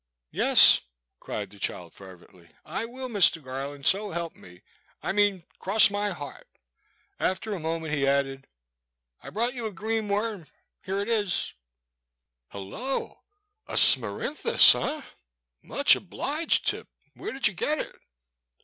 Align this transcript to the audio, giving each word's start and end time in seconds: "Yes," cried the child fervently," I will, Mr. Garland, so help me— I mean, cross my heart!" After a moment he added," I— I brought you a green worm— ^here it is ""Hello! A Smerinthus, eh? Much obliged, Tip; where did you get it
"Yes," 0.31 0.81
cried 1.19 1.51
the 1.51 1.59
child 1.59 1.93
fervently," 1.93 2.49
I 2.79 2.85
will, 2.85 3.07
Mr. 3.07 3.39
Garland, 3.39 3.85
so 3.85 4.09
help 4.09 4.35
me— 4.35 4.63
I 5.03 5.11
mean, 5.11 5.43
cross 5.59 5.91
my 5.91 6.09
heart!" 6.09 6.47
After 7.19 7.53
a 7.53 7.59
moment 7.59 7.93
he 7.93 8.07
added," 8.07 8.47
I— 9.21 9.27
I 9.27 9.29
brought 9.29 9.53
you 9.53 9.67
a 9.67 9.71
green 9.71 10.07
worm— 10.07 10.47
^here 10.87 11.03
it 11.03 11.07
is 11.07 11.53
""Hello! 12.51 13.21
A 13.67 13.73
Smerinthus, 13.77 14.73
eh? 14.73 15.03
Much 15.61 15.95
obliged, 15.95 16.65
Tip; 16.67 16.87
where 17.13 17.31
did 17.31 17.47
you 17.47 17.53
get 17.53 17.77
it 17.77 17.95